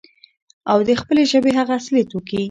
او 0.71 0.77
د 0.87 0.89
خپلې 1.01 1.23
ژبې 1.31 1.51
هغه 1.59 1.73
اصلي 1.79 2.03
توکي، 2.11 2.39